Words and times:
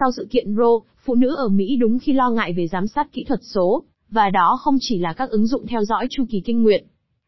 Sau 0.00 0.12
sự 0.12 0.26
kiện 0.30 0.56
Roe, 0.56 0.94
phụ 1.04 1.14
nữ 1.14 1.34
ở 1.36 1.48
Mỹ 1.48 1.76
đúng 1.76 1.98
khi 1.98 2.12
lo 2.12 2.30
ngại 2.30 2.52
về 2.52 2.68
giám 2.68 2.86
sát 2.86 3.12
kỹ 3.12 3.24
thuật 3.24 3.40
số, 3.42 3.84
và 4.10 4.30
đó 4.30 4.58
không 4.60 4.76
chỉ 4.80 4.98
là 4.98 5.12
các 5.12 5.30
ứng 5.30 5.46
dụng 5.46 5.66
theo 5.66 5.84
dõi 5.84 6.06
chu 6.10 6.24
kỳ 6.30 6.40
kinh 6.40 6.62
nguyệt. 6.62 6.84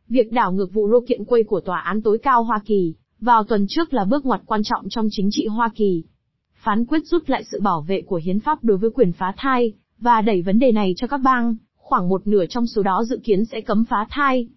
Việc 0.08 0.33
đảo 0.33 0.52
ngược 0.52 0.73
vụ 0.73 0.89
Roe 0.89 1.07
kiện 1.08 1.25
quay 1.25 1.42
của 1.42 1.60
Tòa 1.60 1.81
án 1.81 2.02
tối 2.02 2.18
cao 2.18 2.42
Hoa 2.42 2.60
Kỳ, 2.65 2.94
vào 3.21 3.44
tuần 3.44 3.67
trước 3.68 3.94
là 3.94 4.05
bước 4.05 4.26
ngoặt 4.26 4.41
quan 4.47 4.60
trọng 4.65 4.89
trong 4.89 5.08
chính 5.10 5.29
trị 5.33 5.47
Hoa 5.47 5.71
Kỳ. 5.75 6.05
Phán 6.55 6.84
quyết 6.84 7.07
rút 7.07 7.31
lại 7.31 7.44
sự 7.44 7.60
bảo 7.60 7.83
vệ 7.83 8.02
của 8.02 8.21
hiến 8.25 8.40
pháp 8.40 8.64
đối 8.64 8.76
với 8.76 8.90
quyền 8.90 9.12
phá 9.12 9.34
thai, 9.36 9.72
và 9.98 10.20
đẩy 10.20 10.42
vấn 10.42 10.58
đề 10.58 10.72
này 10.72 10.94
cho 10.96 11.06
các 11.06 11.20
bang, 11.24 11.56
khoảng 11.76 12.08
một 12.08 12.26
nửa 12.26 12.46
trong 12.46 12.66
số 12.66 12.82
đó 12.82 13.04
dự 13.04 13.20
kiến 13.24 13.44
sẽ 13.44 13.60
cấm 13.60 13.84
phá 13.84 14.06
thai. 14.10 14.48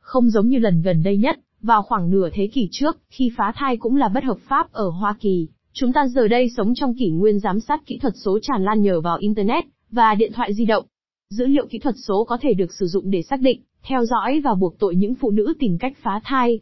Không 0.00 0.30
giống 0.30 0.48
như 0.48 0.58
lần 0.58 0.82
gần 0.82 1.02
đây 1.02 1.16
nhất, 1.16 1.38
vào 1.62 1.82
khoảng 1.82 2.10
nửa 2.10 2.28
thế 2.32 2.48
kỷ 2.52 2.68
trước, 2.72 2.98
khi 3.08 3.32
phá 3.36 3.52
thai 3.56 3.76
cũng 3.76 3.96
là 3.96 4.08
bất 4.08 4.24
hợp 4.24 4.38
pháp 4.38 4.72
ở 4.72 4.88
Hoa 4.88 5.16
Kỳ, 5.20 5.48
chúng 5.72 5.92
ta 5.92 6.06
giờ 6.06 6.28
đây 6.28 6.50
sống 6.56 6.74
trong 6.74 6.94
kỷ 6.94 7.10
nguyên 7.10 7.38
giám 7.38 7.60
sát 7.60 7.86
kỹ 7.86 7.98
thuật 7.98 8.14
số 8.24 8.38
tràn 8.42 8.64
lan 8.64 8.82
nhờ 8.82 9.00
vào 9.00 9.16
Internet 9.20 9.64
và 9.90 10.14
điện 10.14 10.32
thoại 10.34 10.54
di 10.54 10.64
động. 10.64 10.84
Dữ 11.30 11.46
liệu 11.46 11.66
kỹ 11.66 11.78
thuật 11.78 11.94
số 12.06 12.24
có 12.24 12.38
thể 12.40 12.54
được 12.54 12.72
sử 12.72 12.86
dụng 12.86 13.10
để 13.10 13.22
xác 13.22 13.40
định, 13.40 13.62
theo 13.82 14.04
dõi 14.04 14.40
và 14.44 14.54
buộc 14.54 14.78
tội 14.78 14.96
những 14.96 15.14
phụ 15.14 15.30
nữ 15.30 15.54
tìm 15.58 15.78
cách 15.78 15.92
phá 16.02 16.20
thai. 16.24 16.60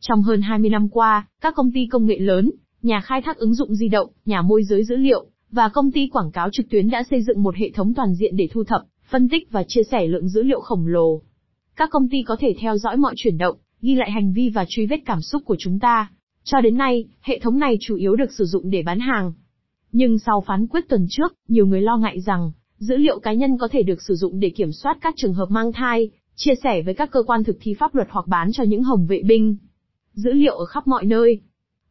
Trong 0.00 0.22
hơn 0.22 0.42
20 0.42 0.70
năm 0.70 0.88
qua, 0.88 1.26
các 1.40 1.54
công 1.54 1.72
ty 1.72 1.86
công 1.86 2.06
nghệ 2.06 2.18
lớn, 2.18 2.50
nhà 2.82 3.00
khai 3.00 3.22
thác 3.22 3.36
ứng 3.36 3.54
dụng 3.54 3.74
di 3.74 3.88
động, 3.88 4.08
nhà 4.26 4.42
môi 4.42 4.64
giới 4.64 4.84
dữ 4.84 4.96
liệu, 4.96 5.26
và 5.50 5.68
công 5.68 5.92
ty 5.92 6.06
quảng 6.06 6.30
cáo 6.30 6.48
trực 6.52 6.66
tuyến 6.70 6.90
đã 6.90 7.02
xây 7.10 7.22
dựng 7.22 7.42
một 7.42 7.56
hệ 7.56 7.70
thống 7.70 7.94
toàn 7.94 8.14
diện 8.14 8.36
để 8.36 8.48
thu 8.52 8.64
thập, 8.64 8.82
phân 9.10 9.28
tích 9.28 9.50
và 9.50 9.64
chia 9.68 9.82
sẻ 9.90 10.06
lượng 10.06 10.28
dữ 10.28 10.42
liệu 10.42 10.60
khổng 10.60 10.86
lồ. 10.86 11.22
Các 11.76 11.90
công 11.90 12.08
ty 12.08 12.22
có 12.22 12.36
thể 12.40 12.54
theo 12.58 12.78
dõi 12.78 12.96
mọi 12.96 13.14
chuyển 13.16 13.38
động, 13.38 13.56
ghi 13.82 13.94
lại 13.94 14.10
hành 14.10 14.32
vi 14.32 14.48
và 14.48 14.64
truy 14.68 14.86
vết 14.86 14.98
cảm 15.06 15.20
xúc 15.20 15.42
của 15.44 15.56
chúng 15.58 15.78
ta. 15.78 16.10
Cho 16.44 16.60
đến 16.60 16.76
nay, 16.76 17.04
hệ 17.20 17.38
thống 17.38 17.58
này 17.58 17.76
chủ 17.80 17.96
yếu 17.96 18.16
được 18.16 18.32
sử 18.32 18.44
dụng 18.44 18.70
để 18.70 18.82
bán 18.82 19.00
hàng. 19.00 19.32
Nhưng 19.92 20.18
sau 20.18 20.40
phán 20.46 20.66
quyết 20.66 20.88
tuần 20.88 21.06
trước, 21.10 21.32
nhiều 21.48 21.66
người 21.66 21.80
lo 21.80 21.96
ngại 21.96 22.20
rằng, 22.20 22.52
dữ 22.78 22.96
liệu 22.96 23.18
cá 23.18 23.32
nhân 23.32 23.58
có 23.58 23.68
thể 23.68 23.82
được 23.82 24.02
sử 24.02 24.14
dụng 24.14 24.40
để 24.40 24.50
kiểm 24.50 24.72
soát 24.72 24.98
các 25.00 25.14
trường 25.16 25.34
hợp 25.34 25.50
mang 25.50 25.72
thai, 25.72 26.10
chia 26.36 26.54
sẻ 26.64 26.82
với 26.82 26.94
các 26.94 27.10
cơ 27.10 27.22
quan 27.22 27.44
thực 27.44 27.56
thi 27.60 27.74
pháp 27.74 27.94
luật 27.94 28.08
hoặc 28.10 28.26
bán 28.26 28.52
cho 28.52 28.64
những 28.64 28.82
hồng 28.82 29.06
vệ 29.06 29.22
binh. 29.22 29.56
Dữ 30.14 30.32
liệu 30.32 30.56
ở 30.56 30.64
khắp 30.64 30.86
mọi 30.86 31.04
nơi. 31.04 31.40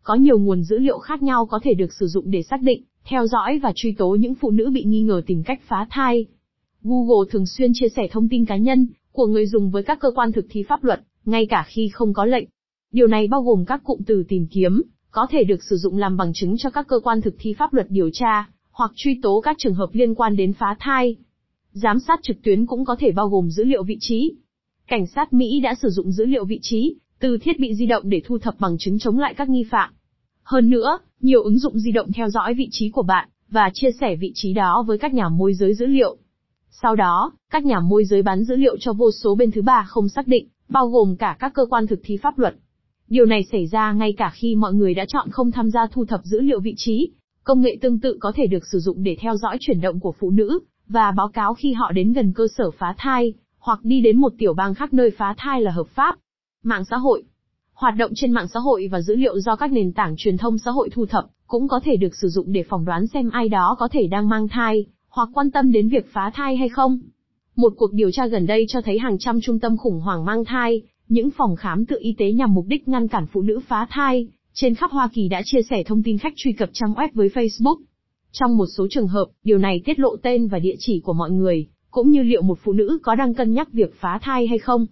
Có 0.04 0.16
nhiều 0.16 0.40
nguồn 0.40 0.64
dữ 0.64 0.78
liệu 0.78 1.00
khác 1.00 1.24
nhau 1.24 1.46
có 1.46 1.60
thể 1.64 1.74
được 1.74 1.94
sử 2.00 2.08
dụng 2.08 2.32
để 2.32 2.44
xác 2.44 2.62
định, 2.62 2.84
theo 3.06 3.28
dõi 3.28 3.60
và 3.64 3.72
truy 3.76 3.96
tố 3.98 4.16
những 4.16 4.36
phụ 4.36 4.52
nữ 4.52 4.72
bị 4.74 4.84
nghi 4.84 5.02
ngờ 5.02 5.22
tìm 5.26 5.44
cách 5.44 5.62
phá 5.68 5.88
thai. 5.90 6.26
Google 6.84 7.30
thường 7.32 7.46
xuyên 7.46 7.72
chia 7.74 7.90
sẻ 7.96 8.08
thông 8.12 8.30
tin 8.30 8.46
cá 8.46 8.58
nhân 8.58 8.88
của 9.12 9.28
người 9.28 9.48
dùng 9.48 9.70
với 9.70 9.84
các 9.84 10.00
cơ 10.00 10.12
quan 10.16 10.32
thực 10.32 10.46
thi 10.50 10.64
pháp 10.64 10.84
luật, 10.84 11.02
ngay 11.26 11.46
cả 11.46 11.66
khi 11.68 11.90
không 11.94 12.14
có 12.14 12.26
lệnh. 12.26 12.46
Điều 12.92 13.08
này 13.08 13.28
bao 13.28 13.42
gồm 13.42 13.66
các 13.66 13.84
cụm 13.84 14.02
từ 14.08 14.24
tìm 14.28 14.48
kiếm, 14.52 14.82
có 15.12 15.28
thể 15.30 15.44
được 15.44 15.64
sử 15.64 15.78
dụng 15.78 15.98
làm 15.98 16.18
bằng 16.18 16.34
chứng 16.34 16.58
cho 16.58 16.70
các 16.70 16.88
cơ 16.88 17.00
quan 17.00 17.22
thực 17.22 17.36
thi 17.40 17.54
pháp 17.54 17.74
luật 17.74 17.88
điều 17.90 18.10
tra, 18.14 18.50
hoặc 18.72 18.92
truy 18.96 19.20
tố 19.24 19.42
các 19.42 19.56
trường 19.60 19.74
hợp 19.74 19.90
liên 19.94 20.16
quan 20.16 20.36
đến 20.36 20.54
phá 20.54 20.76
thai. 20.80 21.16
Giám 21.72 22.00
sát 22.00 22.20
trực 22.24 22.42
tuyến 22.44 22.66
cũng 22.66 22.86
có 22.86 22.96
thể 23.00 23.12
bao 23.12 23.30
gồm 23.30 23.50
dữ 23.50 23.64
liệu 23.64 23.84
vị 23.84 23.98
trí. 24.00 24.34
Cảnh 24.88 25.08
sát 25.08 25.34
Mỹ 25.34 25.60
đã 25.60 25.76
sử 25.82 25.90
dụng 25.90 26.12
dữ 26.12 26.26
liệu 26.26 26.46
vị 26.46 26.60
trí 26.62 26.96
từ 27.20 27.38
thiết 27.38 27.60
bị 27.60 27.76
di 27.76 27.86
động 27.86 28.10
để 28.10 28.22
thu 28.26 28.38
thập 28.38 28.60
bằng 28.60 28.78
chứng 28.80 29.00
chống 29.00 29.20
lại 29.20 29.34
các 29.34 29.50
nghi 29.50 29.64
phạm. 29.72 29.94
Hơn 30.44 30.70
nữa, 30.70 30.98
nhiều 31.22 31.44
ứng 31.44 31.60
dụng 31.60 31.80
di 31.80 31.92
động 31.92 32.12
theo 32.12 32.30
dõi 32.30 32.54
vị 32.54 32.68
trí 32.72 32.90
của 32.90 33.04
bạn 33.04 33.30
và 33.50 33.70
chia 33.74 33.92
sẻ 34.00 34.16
vị 34.16 34.32
trí 34.36 34.54
đó 34.54 34.84
với 34.88 34.98
các 34.98 35.14
nhà 35.14 35.30
môi 35.30 35.54
giới 35.54 35.74
dữ 35.74 35.86
liệu. 35.86 36.18
Sau 36.70 36.96
đó, 36.96 37.32
các 37.52 37.66
nhà 37.66 37.80
môi 37.80 38.06
giới 38.06 38.22
bán 38.22 38.44
dữ 38.44 38.56
liệu 38.56 38.78
cho 38.80 38.94
vô 38.94 39.12
số 39.12 39.36
bên 39.36 39.52
thứ 39.52 39.62
ba 39.62 39.86
không 39.88 40.10
xác 40.10 40.28
định, 40.28 40.48
bao 40.70 40.88
gồm 40.88 41.16
cả 41.16 41.38
các 41.40 41.54
cơ 41.54 41.66
quan 41.66 41.88
thực 41.88 42.00
thi 42.04 42.18
pháp 42.18 42.40
luật. 42.40 42.56
Điều 43.12 43.26
này 43.26 43.44
xảy 43.52 43.68
ra 43.68 43.92
ngay 43.92 44.14
cả 44.18 44.32
khi 44.34 44.56
mọi 44.56 44.74
người 44.74 44.94
đã 44.94 45.06
chọn 45.06 45.30
không 45.32 45.52
tham 45.52 45.70
gia 45.70 45.88
thu 45.88 46.06
thập 46.06 46.22
dữ 46.24 46.40
liệu 46.42 46.60
vị 46.60 46.74
trí. 46.78 47.12
Công 47.44 47.62
nghệ 47.62 47.78
tương 47.82 48.00
tự 48.00 48.18
có 48.20 48.32
thể 48.36 48.48
được 48.48 48.68
sử 48.72 48.80
dụng 48.80 49.04
để 49.04 49.18
theo 49.20 49.36
dõi 49.38 49.58
chuyển 49.60 49.82
động 49.82 50.00
của 50.00 50.14
phụ 50.20 50.30
nữ, 50.30 50.60
và 50.88 51.12
báo 51.12 51.28
cáo 51.28 51.54
khi 51.54 51.74
họ 51.74 51.92
đến 51.92 52.14
gần 52.14 52.34
cơ 52.34 52.48
sở 52.58 52.72
phá 52.72 52.96
thai, 52.98 53.34
hoặc 53.60 53.80
đi 53.84 54.02
đến 54.02 54.18
một 54.18 54.34
tiểu 54.38 54.54
bang 54.54 54.74
khác 54.74 54.94
nơi 54.94 55.12
phá 55.18 55.36
thai 55.38 55.62
là 55.62 55.72
hợp 55.72 55.88
pháp. 55.88 56.16
Mạng 56.64 56.86
xã 56.90 56.98
hội 56.98 57.24
Hoạt 57.74 57.96
động 57.98 58.12
trên 58.16 58.32
mạng 58.32 58.48
xã 58.54 58.60
hội 58.60 58.88
và 58.92 59.02
dữ 59.02 59.16
liệu 59.16 59.40
do 59.40 59.56
các 59.56 59.72
nền 59.72 59.94
tảng 59.94 60.16
truyền 60.18 60.38
thông 60.38 60.58
xã 60.58 60.72
hội 60.72 60.90
thu 60.90 61.06
thập, 61.06 61.26
cũng 61.48 61.68
có 61.68 61.80
thể 61.84 61.96
được 61.96 62.16
sử 62.16 62.28
dụng 62.28 62.52
để 62.52 62.64
phỏng 62.64 62.86
đoán 62.86 63.08
xem 63.08 63.30
ai 63.30 63.50
đó 63.50 63.76
có 63.80 63.88
thể 63.92 64.08
đang 64.08 64.30
mang 64.30 64.48
thai, 64.48 64.86
hoặc 65.10 65.30
quan 65.34 65.52
tâm 65.52 65.72
đến 65.72 65.90
việc 65.90 66.06
phá 66.14 66.32
thai 66.34 66.58
hay 66.58 66.70
không. 66.70 67.00
Một 67.56 67.74
cuộc 67.78 67.94
điều 67.94 68.12
tra 68.12 68.28
gần 68.28 68.46
đây 68.46 68.66
cho 68.70 68.82
thấy 68.82 69.00
hàng 69.00 69.18
trăm 69.20 69.42
trung 69.42 69.60
tâm 69.60 69.78
khủng 69.78 70.00
hoảng 70.00 70.26
mang 70.26 70.46
thai, 70.46 70.82
những 71.12 71.30
phòng 71.32 71.56
khám 71.56 71.86
tự 71.86 71.98
y 72.00 72.16
tế 72.18 72.32
nhằm 72.32 72.54
mục 72.54 72.66
đích 72.68 72.88
ngăn 72.88 73.08
cản 73.08 73.26
phụ 73.34 73.42
nữ 73.42 73.60
phá 73.68 73.88
thai, 73.90 74.28
trên 74.54 74.76
khắp 74.76 74.92
Hoa 74.92 75.10
Kỳ 75.14 75.28
đã 75.28 75.42
chia 75.46 75.62
sẻ 75.70 75.84
thông 75.84 76.04
tin 76.04 76.18
khách 76.18 76.34
truy 76.36 76.54
cập 76.54 76.70
trang 76.74 76.94
web 76.94 77.10
với 77.14 77.30
Facebook. 77.30 77.76
Trong 78.32 78.58
một 78.58 78.66
số 78.78 78.88
trường 78.90 79.08
hợp, 79.08 79.26
điều 79.44 79.58
này 79.58 79.82
tiết 79.86 80.00
lộ 80.00 80.16
tên 80.16 80.48
và 80.48 80.60
địa 80.60 80.76
chỉ 80.80 81.00
của 81.00 81.14
mọi 81.14 81.32
người, 81.32 81.68
cũng 81.92 82.10
như 82.10 82.24
liệu 82.24 82.42
một 82.42 82.60
phụ 82.64 82.74
nữ 82.74 83.00
có 83.04 83.16
đang 83.16 83.34
cân 83.34 83.54
nhắc 83.54 83.74
việc 83.74 83.94
phá 84.00 84.20
thai 84.22 84.48
hay 84.48 84.58
không. 84.58 84.86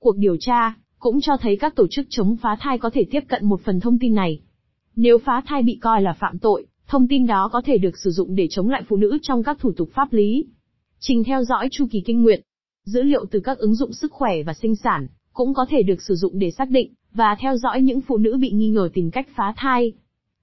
Cuộc 0.00 0.16
điều 0.16 0.36
tra 0.40 0.74
cũng 0.98 1.20
cho 1.20 1.36
thấy 1.36 1.56
các 1.56 1.76
tổ 1.76 1.86
chức 1.90 2.06
chống 2.08 2.36
phá 2.36 2.56
thai 2.60 2.78
có 2.78 2.90
thể 2.90 3.04
tiếp 3.10 3.20
cận 3.28 3.44
một 3.44 3.60
phần 3.60 3.80
thông 3.80 3.98
tin 3.98 4.14
này. 4.14 4.40
Nếu 4.96 5.18
phá 5.18 5.42
thai 5.46 5.62
bị 5.62 5.78
coi 5.82 6.02
là 6.02 6.12
phạm 6.12 6.38
tội, 6.38 6.66
thông 6.86 7.08
tin 7.08 7.26
đó 7.26 7.48
có 7.52 7.62
thể 7.64 7.78
được 7.78 7.98
sử 8.04 8.10
dụng 8.10 8.34
để 8.34 8.46
chống 8.50 8.68
lại 8.68 8.82
phụ 8.88 8.96
nữ 8.96 9.18
trong 9.22 9.42
các 9.42 9.58
thủ 9.60 9.72
tục 9.72 9.90
pháp 9.94 10.12
lý. 10.12 10.46
Trình 11.00 11.24
theo 11.24 11.44
dõi 11.44 11.68
chu 11.70 11.86
kỳ 11.90 12.00
kinh 12.00 12.22
nguyệt. 12.22 12.40
Dữ 12.84 13.02
liệu 13.02 13.24
từ 13.30 13.40
các 13.40 13.58
ứng 13.58 13.74
dụng 13.74 13.92
sức 13.92 14.12
khỏe 14.12 14.42
và 14.42 14.54
sinh 14.54 14.76
sản 14.76 15.06
cũng 15.36 15.54
có 15.54 15.66
thể 15.68 15.82
được 15.82 16.02
sử 16.02 16.14
dụng 16.14 16.38
để 16.38 16.50
xác 16.50 16.70
định 16.70 16.92
và 17.12 17.36
theo 17.40 17.56
dõi 17.56 17.82
những 17.82 18.00
phụ 18.00 18.16
nữ 18.16 18.36
bị 18.40 18.50
nghi 18.50 18.68
ngờ 18.68 18.88
tìm 18.94 19.10
cách 19.10 19.28
phá 19.36 19.54
thai. 19.56 19.92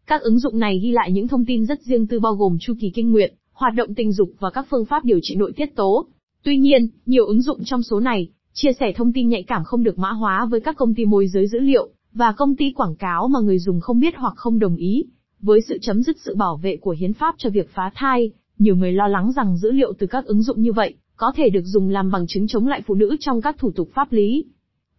Các 0.08 0.22
ứng 0.22 0.40
dụng 0.40 0.60
này 0.60 0.80
ghi 0.80 0.92
lại 0.92 1.12
những 1.12 1.28
thông 1.28 1.46
tin 1.46 1.66
rất 1.66 1.82
riêng 1.82 2.08
tư 2.08 2.20
bao 2.20 2.36
gồm 2.36 2.58
chu 2.60 2.74
kỳ 2.80 2.90
kinh 2.90 3.12
nguyệt, 3.12 3.34
hoạt 3.54 3.74
động 3.76 3.94
tình 3.96 4.12
dục 4.12 4.30
và 4.40 4.50
các 4.50 4.68
phương 4.70 4.86
pháp 4.86 5.06
điều 5.06 5.20
trị 5.22 5.36
nội 5.36 5.54
tiết 5.56 5.76
tố. 5.76 6.06
Tuy 6.44 6.58
nhiên, 6.58 6.88
nhiều 7.06 7.26
ứng 7.26 7.42
dụng 7.42 7.64
trong 7.64 7.84
số 7.84 8.00
này 8.00 8.30
chia 8.54 8.74
sẻ 8.80 8.94
thông 8.96 9.14
tin 9.14 9.30
nhạy 9.30 9.44
cảm 9.44 9.64
không 9.64 9.84
được 9.84 10.00
mã 10.00 10.12
hóa 10.12 10.46
với 10.46 10.60
các 10.60 10.78
công 10.78 10.96
ty 10.96 11.06
môi 11.06 11.28
giới 11.28 11.48
dữ 11.48 11.60
liệu 11.60 11.90
và 12.14 12.32
công 12.32 12.56
ty 12.56 12.72
quảng 12.72 12.96
cáo 12.96 13.28
mà 13.28 13.40
người 13.40 13.60
dùng 13.60 13.80
không 13.80 14.00
biết 14.00 14.14
hoặc 14.18 14.34
không 14.36 14.60
đồng 14.60 14.76
ý. 14.76 15.06
Với 15.42 15.62
sự 15.62 15.78
chấm 15.82 16.04
dứt 16.04 16.18
sự 16.20 16.36
bảo 16.36 16.58
vệ 16.58 16.78
của 16.78 16.96
hiến 17.00 17.14
pháp 17.14 17.36
cho 17.38 17.50
việc 17.50 17.70
phá 17.74 17.92
thai, 17.96 18.32
nhiều 18.60 18.76
người 18.76 18.92
lo 18.92 19.08
lắng 19.08 19.32
rằng 19.36 19.58
dữ 19.58 19.72
liệu 19.72 19.94
từ 20.00 20.08
các 20.08 20.26
ứng 20.26 20.42
dụng 20.42 20.62
như 20.62 20.72
vậy 20.74 20.94
có 21.16 21.32
thể 21.36 21.50
được 21.50 21.64
dùng 21.66 21.90
làm 21.90 22.12
bằng 22.12 22.28
chứng 22.28 22.48
chống 22.48 22.68
lại 22.68 22.82
phụ 22.86 22.96
nữ 22.96 23.16
trong 23.20 23.42
các 23.42 23.58
thủ 23.58 23.72
tục 23.72 23.90
pháp 23.94 24.12
lý. 24.12 24.46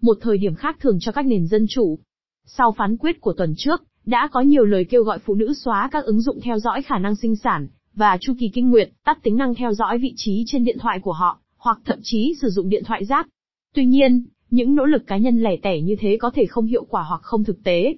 Một 0.05 0.19
thời 0.21 0.39
điểm 0.39 0.55
khác 0.55 0.77
thường 0.81 0.99
cho 1.01 1.13
các 1.13 1.27
nền 1.27 1.47
dân 1.47 1.67
chủ. 1.69 1.99
Sau 2.47 2.73
phán 2.73 2.97
quyết 2.97 3.21
của 3.21 3.33
tuần 3.33 3.55
trước, 3.57 3.83
đã 4.07 4.29
có 4.33 4.41
nhiều 4.41 4.65
lời 4.65 4.85
kêu 4.85 5.03
gọi 5.03 5.19
phụ 5.19 5.35
nữ 5.35 5.55
xóa 5.55 5.89
các 5.93 6.05
ứng 6.05 6.21
dụng 6.21 6.41
theo 6.41 6.59
dõi 6.59 6.83
khả 6.83 6.99
năng 6.99 7.17
sinh 7.17 7.37
sản 7.37 7.69
và 7.95 8.19
chu 8.21 8.35
kỳ 8.39 8.49
kinh 8.49 8.71
nguyệt, 8.71 8.91
tắt 9.05 9.19
tính 9.23 9.37
năng 9.37 9.55
theo 9.55 9.75
dõi 9.75 9.99
vị 9.99 10.13
trí 10.17 10.45
trên 10.47 10.65
điện 10.65 10.79
thoại 10.81 11.01
của 11.03 11.13
họ, 11.13 11.39
hoặc 11.57 11.79
thậm 11.85 11.99
chí 12.03 12.35
sử 12.41 12.49
dụng 12.49 12.69
điện 12.69 12.83
thoại 12.87 13.05
rác. 13.05 13.29
Tuy 13.75 13.87
nhiên, 13.87 14.25
những 14.51 14.75
nỗ 14.75 14.85
lực 14.85 15.07
cá 15.07 15.17
nhân 15.17 15.43
lẻ 15.43 15.57
tẻ 15.63 15.81
như 15.81 15.97
thế 16.01 16.17
có 16.21 16.31
thể 16.35 16.47
không 16.47 16.67
hiệu 16.67 16.85
quả 16.85 17.03
hoặc 17.09 17.21
không 17.23 17.45
thực 17.45 17.65
tế. 17.65 17.95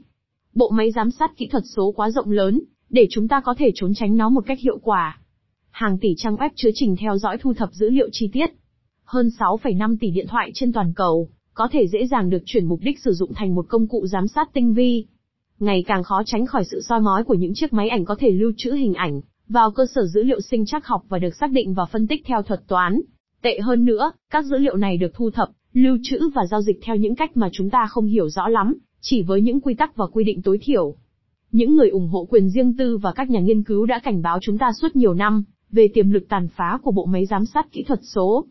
Bộ 0.55 0.71
máy 0.71 0.91
giám 0.91 1.11
sát 1.11 1.37
kỹ 1.37 1.47
thuật 1.47 1.62
số 1.77 1.93
quá 1.97 2.11
rộng 2.11 2.31
lớn, 2.31 2.61
để 2.91 3.06
chúng 3.11 3.28
ta 3.28 3.41
có 3.41 3.55
thể 3.59 3.71
trốn 3.75 3.93
tránh 3.95 4.16
nó 4.16 4.28
một 4.28 4.45
cách 4.47 4.61
hiệu 4.61 4.78
quả. 4.83 5.21
Hàng 5.71 5.99
tỷ 5.99 6.15
trang 6.16 6.37
web 6.37 6.50
chứa 6.55 6.71
trình 6.75 6.97
theo 6.97 7.19
dõi 7.19 7.39
thu 7.41 7.55
thập 7.55 7.72
dữ 7.72 7.91
liệu 7.91 8.09
chi 8.12 8.31
tiết. 8.33 8.50
Hơn 9.05 9.31
6,5 9.39 9.97
tỷ 10.00 10.11
điện 10.11 10.27
thoại 10.28 10.50
trên 10.55 10.72
toàn 10.72 10.93
cầu, 10.97 11.31
có 11.56 11.69
thể 11.72 11.87
dễ 11.87 12.06
dàng 12.06 12.31
được 12.31 12.43
chuyển 12.47 12.65
mục 12.67 12.81
đích 12.83 12.99
sử 13.00 13.12
dụng 13.12 13.34
thành 13.34 13.55
một 13.55 13.67
công 13.69 13.87
cụ 13.87 14.06
giám 14.06 14.28
sát 14.28 14.53
tinh 14.53 14.75
vi. 14.75 15.05
Ngày 15.59 15.84
càng 15.87 16.03
khó 16.03 16.22
tránh 16.27 16.47
khỏi 16.47 16.65
sự 16.65 16.81
soi 16.89 17.00
mói 17.00 17.25
của 17.25 17.34
những 17.34 17.55
chiếc 17.55 17.72
máy 17.72 17.89
ảnh 17.89 18.05
có 18.05 18.17
thể 18.19 18.31
lưu 18.31 18.53
trữ 18.56 18.72
hình 18.72 18.94
ảnh, 18.94 19.21
vào 19.49 19.71
cơ 19.71 19.87
sở 19.95 20.06
dữ 20.06 20.22
liệu 20.22 20.41
sinh 20.41 20.66
trắc 20.66 20.87
học 20.87 21.03
và 21.09 21.19
được 21.19 21.34
xác 21.41 21.50
định 21.50 21.75
và 21.75 21.84
phân 21.84 22.06
tích 22.06 22.22
theo 22.27 22.43
thuật 22.43 22.61
toán. 22.69 23.00
Tệ 23.43 23.61
hơn 23.61 23.84
nữa, 23.84 24.12
các 24.31 24.45
dữ 24.45 24.59
liệu 24.59 24.77
này 24.77 24.97
được 24.97 25.15
thu 25.15 25.31
thập, 25.31 25.49
lưu 25.72 25.99
trữ 26.03 26.19
và 26.34 26.47
giao 26.50 26.62
dịch 26.62 26.78
theo 26.83 26.97
những 26.97 27.15
cách 27.15 27.37
mà 27.37 27.49
chúng 27.53 27.71
ta 27.71 27.87
không 27.91 28.06
hiểu 28.06 28.28
rõ 28.28 28.49
lắm, 28.49 28.75
chỉ 29.00 29.22
với 29.22 29.43
những 29.43 29.61
quy 29.61 29.75
tắc 29.75 29.97
và 29.97 30.06
quy 30.06 30.25
định 30.25 30.43
tối 30.43 30.59
thiểu. 30.62 30.95
Những 31.53 31.77
người 31.77 31.89
ủng 31.89 32.09
hộ 32.09 32.25
quyền 32.31 32.50
riêng 32.50 32.77
tư 32.77 32.99
và 32.99 33.12
các 33.12 33.31
nhà 33.31 33.41
nghiên 33.41 33.62
cứu 33.62 33.87
đã 33.87 33.99
cảnh 33.99 34.22
báo 34.22 34.39
chúng 34.43 34.59
ta 34.59 34.72
suốt 34.81 34.97
nhiều 34.97 35.15
năm 35.15 35.45
về 35.71 35.89
tiềm 35.95 36.10
lực 36.10 36.28
tàn 36.28 36.48
phá 36.57 36.78
của 36.83 36.91
bộ 36.91 37.07
máy 37.07 37.27
giám 37.27 37.45
sát 37.45 37.72
kỹ 37.72 37.83
thuật 37.83 38.01
số. 38.03 38.47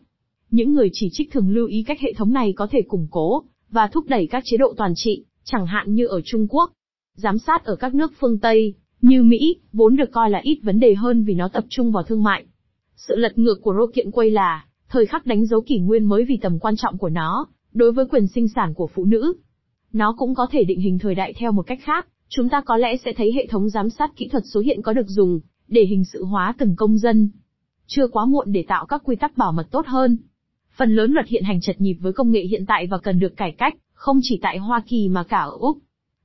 Những 0.56 0.74
người 0.74 0.90
chỉ 0.94 1.10
trích 1.12 1.32
thường 1.32 1.50
lưu 1.50 1.68
ý 1.68 1.84
cách 1.88 2.00
hệ 2.00 2.14
thống 2.14 2.34
này 2.34 2.54
có 2.54 2.68
thể 2.72 2.82
củng 2.82 3.08
cố 3.12 3.44
và 3.70 3.88
thúc 3.88 4.06
đẩy 4.08 4.28
các 4.28 4.44
chế 4.46 4.58
độ 4.58 4.74
toàn 4.78 4.94
trị, 4.96 5.26
chẳng 5.44 5.66
hạn 5.66 5.94
như 5.94 6.08
ở 6.08 6.22
Trung 6.26 6.48
Quốc. 6.50 6.72
Giám 7.16 7.38
sát 7.38 7.66
ở 7.66 7.76
các 7.76 7.96
nước 7.96 8.14
phương 8.20 8.40
Tây, 8.40 8.74
như 9.02 9.24
Mỹ, 9.24 9.56
vốn 9.74 9.96
được 9.96 10.12
coi 10.12 10.30
là 10.30 10.40
ít 10.44 10.60
vấn 10.64 10.80
đề 10.80 10.96
hơn 10.96 11.24
vì 11.24 11.34
nó 11.34 11.48
tập 11.48 11.64
trung 11.70 11.92
vào 11.92 12.04
thương 12.04 12.24
mại. 12.24 12.46
Sự 12.96 13.16
lật 13.16 13.38
ngược 13.38 13.62
của 13.62 13.74
Rô 13.74 13.88
kiện 13.94 14.12
quay 14.12 14.30
là, 14.30 14.66
thời 14.90 15.06
khắc 15.06 15.26
đánh 15.26 15.46
dấu 15.46 15.62
kỷ 15.62 15.80
nguyên 15.80 16.06
mới 16.06 16.26
vì 16.26 16.38
tầm 16.42 16.60
quan 16.60 16.76
trọng 16.76 16.98
của 16.98 17.10
nó, 17.10 17.48
đối 17.74 17.92
với 17.92 18.06
quyền 18.06 18.28
sinh 18.28 18.48
sản 18.48 18.74
của 18.74 18.90
phụ 18.96 19.06
nữ. 19.06 19.34
Nó 19.94 20.16
cũng 20.18 20.36
có 20.36 20.48
thể 20.52 20.64
định 20.64 20.80
hình 20.80 21.00
thời 21.00 21.16
đại 21.16 21.34
theo 21.38 21.52
một 21.52 21.64
cách 21.68 21.80
khác, 21.82 22.08
chúng 22.30 22.50
ta 22.50 22.62
có 22.62 22.78
lẽ 22.78 22.98
sẽ 23.06 23.14
thấy 23.14 23.32
hệ 23.36 23.48
thống 23.48 23.70
giám 23.70 23.90
sát 23.90 24.12
kỹ 24.16 24.28
thuật 24.28 24.44
số 24.54 24.60
hiện 24.60 24.82
có 24.82 24.94
được 24.94 25.08
dùng, 25.08 25.40
để 25.68 25.86
hình 25.86 26.04
sự 26.14 26.24
hóa 26.24 26.54
từng 26.58 26.76
công 26.76 26.98
dân. 26.98 27.30
Chưa 27.88 28.08
quá 28.08 28.26
muộn 28.26 28.52
để 28.52 28.66
tạo 28.68 28.86
các 28.86 29.02
quy 29.06 29.16
tắc 29.16 29.38
bảo 29.38 29.52
mật 29.52 29.68
tốt 29.72 29.86
hơn. 29.88 30.18
Phần 30.78 30.96
lớn 30.96 31.12
luật 31.12 31.28
hiện 31.28 31.44
hành 31.44 31.62
chật 31.62 31.82
nhịp 31.82 31.94
với 31.94 32.14
công 32.14 32.32
nghệ 32.32 32.42
hiện 32.42 32.66
tại 32.66 32.88
và 32.88 32.98
cần 32.98 33.20
được 33.20 33.38
cải 33.38 33.52
cách, 33.52 33.74
không 33.94 34.20
chỉ 34.22 34.40
tại 34.42 34.58
Hoa 34.58 34.84
Kỳ 34.88 35.10
mà 35.10 35.24
cả 35.24 35.38
ở 35.38 35.58
Úc. 35.60 35.78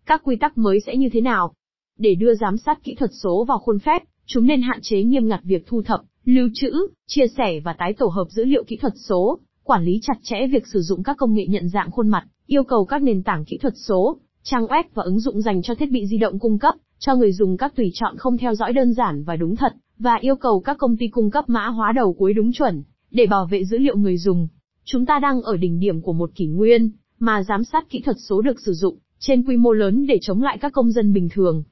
Các 0.06 0.22
quy 0.24 0.36
tắc 0.36 0.58
mới 0.58 0.80
sẽ 0.86 0.96
như 0.96 1.08
thế 1.12 1.20
nào? 1.20 1.52
Để 1.98 2.14
đưa 2.14 2.34
giám 2.34 2.56
sát 2.56 2.84
kỹ 2.84 2.94
thuật 2.94 3.10
số 3.22 3.44
vào 3.44 3.58
khuôn 3.58 3.78
phép, 3.78 4.02
Chúng 4.32 4.46
nên 4.46 4.62
hạn 4.62 4.78
chế 4.82 5.02
nghiêm 5.02 5.28
ngặt 5.28 5.40
việc 5.44 5.66
thu 5.66 5.82
thập, 5.82 6.00
lưu 6.24 6.48
trữ, 6.54 6.72
chia 7.06 7.26
sẻ 7.36 7.60
và 7.60 7.72
tái 7.78 7.92
tổ 7.92 8.06
hợp 8.06 8.26
dữ 8.30 8.44
liệu 8.44 8.64
kỹ 8.64 8.76
thuật 8.76 8.92
số, 8.96 9.38
quản 9.64 9.84
lý 9.84 10.00
chặt 10.02 10.14
chẽ 10.22 10.46
việc 10.46 10.66
sử 10.66 10.80
dụng 10.80 11.02
các 11.02 11.16
công 11.16 11.34
nghệ 11.34 11.46
nhận 11.46 11.68
dạng 11.68 11.90
khuôn 11.90 12.08
mặt, 12.08 12.24
yêu 12.46 12.64
cầu 12.64 12.84
các 12.84 13.02
nền 13.02 13.22
tảng 13.22 13.44
kỹ 13.44 13.58
thuật 13.58 13.74
số, 13.76 14.16
trang 14.42 14.66
web 14.66 14.84
và 14.94 15.02
ứng 15.02 15.20
dụng 15.20 15.42
dành 15.42 15.62
cho 15.62 15.74
thiết 15.74 15.90
bị 15.90 16.06
di 16.06 16.18
động 16.18 16.38
cung 16.38 16.58
cấp 16.58 16.74
cho 16.98 17.14
người 17.14 17.32
dùng 17.32 17.56
các 17.56 17.76
tùy 17.76 17.90
chọn 17.94 18.16
không 18.16 18.38
theo 18.38 18.54
dõi 18.54 18.72
đơn 18.72 18.92
giản 18.94 19.24
và 19.24 19.36
đúng 19.36 19.56
thật, 19.56 19.72
và 19.98 20.14
yêu 20.20 20.36
cầu 20.36 20.60
các 20.60 20.78
công 20.78 20.96
ty 20.96 21.08
cung 21.08 21.30
cấp 21.30 21.48
mã 21.48 21.66
hóa 21.66 21.92
đầu 21.92 22.12
cuối 22.12 22.32
đúng 22.32 22.52
chuẩn 22.52 22.82
để 23.10 23.26
bảo 23.26 23.46
vệ 23.46 23.64
dữ 23.64 23.78
liệu 23.78 23.96
người 23.96 24.18
dùng. 24.18 24.48
Chúng 24.84 25.06
ta 25.06 25.18
đang 25.18 25.42
ở 25.42 25.56
đỉnh 25.56 25.80
điểm 25.80 26.00
của 26.00 26.12
một 26.12 26.30
kỷ 26.34 26.46
nguyên 26.46 26.90
mà 27.18 27.42
giám 27.42 27.64
sát 27.64 27.88
kỹ 27.90 28.00
thuật 28.04 28.16
số 28.28 28.42
được 28.42 28.60
sử 28.60 28.72
dụng 28.72 28.98
trên 29.18 29.42
quy 29.42 29.56
mô 29.56 29.72
lớn 29.72 30.06
để 30.06 30.18
chống 30.22 30.42
lại 30.42 30.58
các 30.58 30.72
công 30.72 30.92
dân 30.92 31.12
bình 31.12 31.28
thường. 31.32 31.62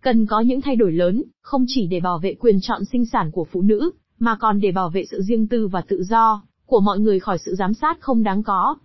Cần 0.00 0.26
có 0.26 0.40
những 0.40 0.60
thay 0.60 0.76
đổi 0.76 0.92
lớn, 0.92 1.22
không 1.40 1.64
chỉ 1.68 1.86
để 1.86 2.00
bảo 2.00 2.18
vệ 2.18 2.34
quyền 2.34 2.58
chọn 2.60 2.84
sinh 2.92 3.06
sản 3.06 3.30
của 3.30 3.46
phụ 3.52 3.62
nữ, 3.62 3.90
mà 4.18 4.36
còn 4.40 4.60
để 4.60 4.72
bảo 4.72 4.90
vệ 4.90 5.04
sự 5.10 5.22
riêng 5.22 5.48
tư 5.48 5.68
và 5.68 5.80
tự 5.80 6.02
do 6.02 6.42
của 6.66 6.80
mọi 6.80 6.98
người 7.00 7.20
khỏi 7.20 7.38
sự 7.38 7.54
giám 7.54 7.74
sát 7.74 8.00
không 8.00 8.22
đáng 8.22 8.42
có. 8.42 8.76